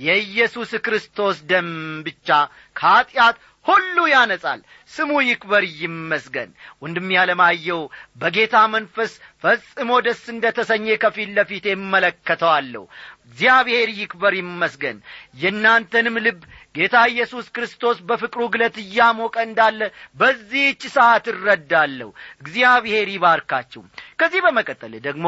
የኢየሱስ 0.00 0.70
ክርስቶስ 0.84 1.38
ደም 1.50 1.70
ብቻ 2.06 2.28
ከኀጢአት 2.76 3.36
ሁሉ 3.66 3.96
ያነጻል። 4.10 4.60
ስሙ 4.90 5.10
ይክበር 5.24 5.64
ይመስገን። 5.80 6.50
ወንድም 6.82 7.08
ያለማየው 7.16 7.80
በጌታ 8.20 8.56
መንፈስ 8.74 9.12
ፈጽሞ 9.42 9.90
ደስ 10.06 10.22
እንደ 10.32 10.52
ተሰኘ 10.58 10.96
ከፊት 11.02 11.30
ለፊት 11.36 11.64
የመለከተዋለሁ 11.70 12.84
እግዚአብሔር 13.28 13.88
ይክበር 13.98 14.34
ይመስገን። 14.38 14.98
የእናንተንም 15.42 16.16
ልብ 16.26 16.40
ጌታ 16.74 16.96
ኢየሱስ 17.12 17.46
ክርስቶስ 17.54 17.98
በፍቅሩ 18.08 18.42
ግለት 18.54 18.76
እያሞቀ 18.84 19.36
እንዳለ 19.48 19.80
በዚህች 20.20 20.82
ሰዓት 20.96 21.26
እረዳለሁ። 21.32 22.10
እግዚአብሔር 22.42 23.08
ይባርካችሁ። 23.14 23.82
ከዚህ 24.20 24.42
በመቀጠል 24.46 24.94
ደግሞ 25.08 25.26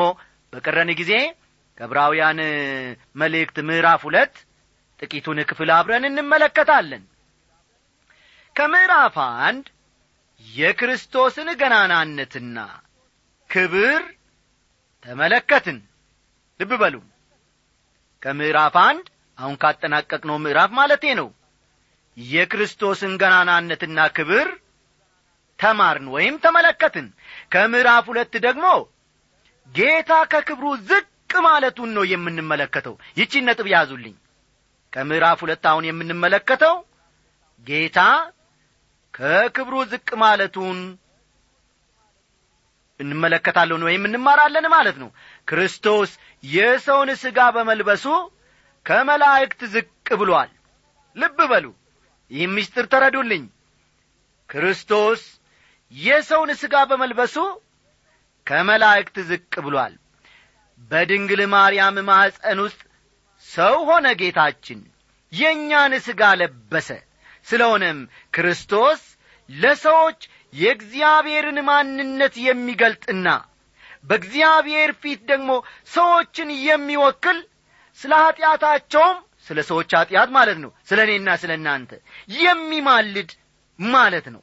በቀረን 0.53 0.93
ጊዜ 1.01 1.13
ከዕብራውያን 1.81 2.39
መልእክት 3.17 3.59
ምዕራፍ 3.69 4.01
ሁለት 4.07 4.35
ጥቂቱን 5.03 5.39
ክፍል 5.51 5.71
አብረን 5.77 6.05
እንመለከታለን። 6.09 7.05
ከምዕራፍ 8.57 9.15
አንድ 9.45 9.67
የክርስቶስን 10.45 11.49
ገናናነትና 11.61 12.59
ክብር 13.51 14.03
ተመለከትን። 15.07 15.79
ልብ 16.61 16.73
በሉ። 16.83 16.97
ከምዕራፍ 18.23 18.77
አንድ 18.83 19.07
አሁን 19.39 19.57
ካጠናቀቅነው 19.63 20.39
ምዕራፍ 20.45 20.73
ማለቴ 20.79 21.15
ነው። 21.21 21.29
የክርስቶስን 22.17 23.15
ገናናነትና 23.23 24.01
ክብር 24.17 24.49
ተማርን 25.59 26.09
ወይም 26.15 26.37
ተመለከትን። 26.45 27.09
ከምዕራፍ 27.53 28.05
ሁለት 28.13 28.37
ደግሞ 28.47 28.67
ጌታ 29.71 30.13
ከክብሩ 30.31 30.67
ዝቅ 30.89 31.07
ማለቱን 31.45 31.91
ነው 31.97 32.05
የምንመለከተው። 32.09 32.95
ይቺን 33.17 33.47
ነጥብ 33.49 33.67
ያዙልኝ። 33.73 34.15
ከምዕራፍ 34.93 35.39
ሁለት 35.45 35.65
አሁን 35.71 35.85
የምንመለከተው 35.89 36.77
ጌታ 37.67 37.99
ከክብሩ 39.15 39.75
ዝቅ 39.91 40.09
ማለቱን 40.23 40.79
እንመለከታለን 43.01 43.83
ወይም 43.89 44.03
እንማራለን 44.09 44.67
ማለት 44.75 44.97
ነው። 45.03 45.11
ክርስቶስ 45.49 46.11
የሰውን 46.45 47.11
ሥጋ 47.23 47.39
በመልበሱ 47.57 48.05
ከመላእክት 48.87 49.61
ዝቅ 49.75 49.89
ብሏል። 50.21 50.51
ልብ 51.17 51.39
በሉ። 51.51 51.67
ይህም 52.31 52.53
ምስጢር 52.57 52.87
ተረዱልኝ። 52.93 53.45
ክርስቶስ 54.49 55.23
የሰውን 55.93 56.51
ሥጋ 56.61 56.75
በመልበሱ 56.91 57.37
ከመላእክት 58.47 59.17
ዝቅ 59.29 59.53
ብሏል 59.65 59.95
በድንግል 60.81 61.41
ማርያም 61.53 61.97
ማኅፀን 62.09 62.59
ውስጥ 62.65 62.81
ሰው 63.49 63.77
ሆነ 63.89 64.07
ጌታችን 64.21 64.81
የእኛን 65.33 65.93
ሥጋ 66.07 66.23
ለበሰ። 66.41 66.89
ስለሆነም 67.47 67.99
ክርስቶስ 68.35 69.01
ለሰዎች 69.49 70.21
የእግዚአብሔርን 70.55 71.59
ማንነት 71.69 72.35
የሚገልጥና 72.47 73.29
በእግዚአብሔር 74.05 74.91
ፊት 75.03 75.21
ደግሞ 75.31 75.51
ሰዎችን 75.93 76.49
የሚወክል 76.67 77.39
ስለ 77.99 78.13
ኀጢአታቸውም 78.23 79.17
ስለ 79.49 79.59
ሰዎች 79.69 79.91
ኀጢአት 79.99 80.31
ማለት 80.37 80.59
ነው 80.65 80.71
ስለ 80.89 80.99
እኔና 81.07 81.31
ስለ 81.43 81.53
እናንተ 81.59 81.91
የሚማልድ 82.39 83.31
ማለት 83.79 84.27
ነው። 84.35 84.43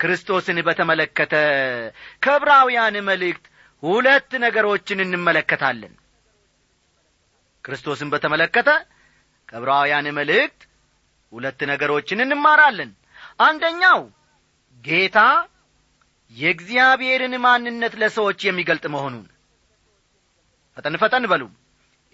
ክርስቶስን 0.00 0.58
በተመለከተ 0.66 1.34
ከዕብራውያን 2.24 2.96
መልእክት 3.08 3.44
ሁለት 3.84 4.30
ነገሮችን 4.44 5.02
እንመለከታለን። 5.04 5.94
ክርስቶስን 7.64 8.08
በተመለከተ 8.12 8.70
ከዕብራውያን 9.48 10.06
መልእክት 10.18 10.60
ሁለት 11.32 11.60
ነገሮችን 11.70 12.22
እንማራለን። 12.24 12.90
አንደኛው 13.40 14.00
ጌታ 14.84 15.18
የእግዚአብሔርን 16.32 17.34
ማንነት 17.44 17.94
ለሰዎች 18.02 18.40
የሚገልጥ 18.44 18.84
መሆኑን። 18.94 19.26
ፈጠን 20.76 20.96
ፈጠን 21.02 21.24
በሉ። 21.32 21.42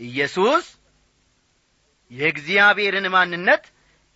ኢየሱስ 0.01 0.65
የእግዚአብሔርን 2.11 3.07
ማንነት 3.09 3.65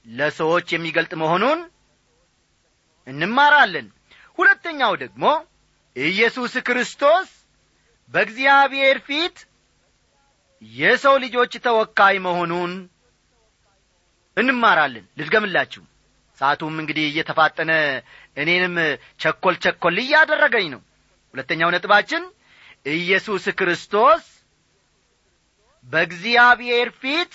ለሰዎች 0.07 0.67
የሚገልጥ 0.75 1.13
መሆኑን 1.23 1.61
እንማራለን። 3.07 3.87
ሁለተኛው 4.39 4.93
ደግሞ 5.03 5.25
ኢየሱስ 5.97 6.53
ክርስቶስ 6.69 7.29
በእግዚአብሔር 8.13 8.99
ፊት 9.07 9.37
የሰው 10.63 11.15
ልጆች 11.25 11.53
ተወካይ 11.65 12.17
መሆኑን 12.27 12.73
እንማራለን። 14.37 15.05
ልድገምላችሁ 15.19 15.83
ሰዓቱም 16.39 16.77
እንግዲህ 16.83 17.05
እየተፋጠነ 17.09 17.73
እኔንም 18.37 18.77
ቸኰል 19.21 19.57
ቸኰል 19.65 19.97
እያደረገኝ 20.05 20.67
ነው። 20.75 20.81
ሁለተኛው 21.35 21.71
ነጥባችን 21.75 22.23
ኢየሱስ 22.95 23.45
ክርስቶስ 23.59 24.25
በእግዚአብሔር 25.87 26.89
ፊት 27.01 27.33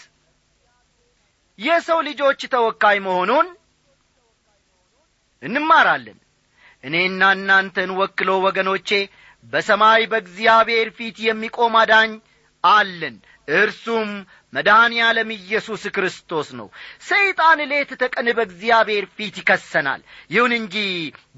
የሰው 1.59 1.99
ልጆች 2.07 2.41
ተወካይ 2.53 2.97
መሆኑን 3.05 3.47
እንማራለን። 5.43 6.17
እኔና 6.83 7.23
እናንተን 7.35 7.89
ወክሎ 7.99 8.29
ወገኖቼ 8.45 8.89
በሰማይ 9.45 10.03
በእግዚአብሔር 10.11 10.89
ፊት 10.97 11.17
የሚቆም 11.25 11.75
አዳኝ 11.81 12.11
አለን። 12.63 13.15
እርሱም 13.53 14.09
መድኃኔ 14.53 14.93
ዓለም 15.05 15.29
ኢየሱስ 15.35 15.83
ክርስቶስ 15.95 16.47
ነው። 16.59 16.67
ሰይጣን 17.07 17.59
ሌት 17.71 17.91
ተቀን 18.01 18.27
በእግዚአብሔር 18.37 19.05
ፊት 19.15 19.35
ይከሰናል። 19.41 20.01
ይሁን 20.31 20.53
እንጂ 20.57 20.75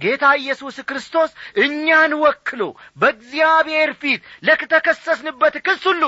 ጌታ 0.01 0.23
ኢየሱስ 0.41 0.77
ክርስቶስ 0.89 1.31
እኛን 1.65 2.13
ወክሎ 2.23 2.61
በእግዚአብሔር 3.01 3.91
ፊት 4.01 4.19
ለተከሰስንበት 4.47 5.57
ክስ 5.67 5.83
ሁሉ 5.89 6.03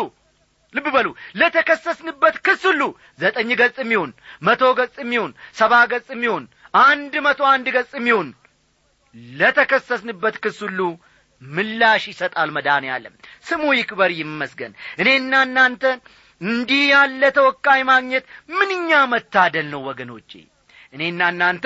ልብ 0.73 0.87
በሉ 0.93 1.07
ለተከሰስንበት 1.39 2.35
ክስ 2.45 2.61
ሁሉ 2.69 2.83
ዘጠኝ 3.19 3.49
ገጽ 3.59 3.77
የሚሆን 3.83 4.11
መቶ 4.41 4.63
ገጽ 4.79 4.95
የሚሆን 5.03 5.31
ሰባ 5.59 5.73
ገጽ 5.91 6.07
የሚሆን 6.15 6.45
አንድ 6.83 7.13
መቶ 7.25 7.41
አንድ 7.51 7.67
ገጽ 7.75 7.91
የሚሆን 7.99 8.29
ለተከሰስንበት 9.37 10.35
ክስ 10.43 10.59
ሁሉ 10.65 10.79
ምላሽ 11.41 12.03
ይሰጣል 12.11 12.49
መድኃኔ 12.55 12.85
ዓለም 12.95 13.13
ስሙ 13.47 13.63
ይክበር 13.77 14.11
ይመስገን። 14.19 14.73
እኔና 15.01 15.33
እናንተ 15.47 15.83
እንዲህ 16.41 16.83
ያለ 16.91 17.23
ተወካይ 17.37 17.81
ማግኘት 17.89 18.25
ምንኛ 18.53 18.91
መታደል 19.13 19.67
ነው 19.73 19.81
ወገኖቼ። 19.89 20.31
እኔና 20.93 21.21
እናንተ 21.33 21.65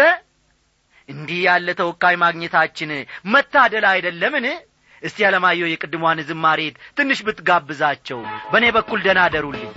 እንዲህ 1.10 1.40
ያለ 1.48 1.68
ተወካይ 1.80 2.16
ማግኘታችን 2.24 2.90
መታደል 3.34 3.86
አይደለምን? 3.92 4.48
እስቲ 5.04 5.18
ያለማየው 5.24 5.72
የቅድሟን 5.72 6.20
ዝማሬት 6.30 6.76
ትንሽ 6.98 7.20
ብትጋብዛቸው። 7.28 8.20
በእኔ 8.52 8.66
በኩል 8.78 9.00
ደናደሩልኝ 9.08 9.72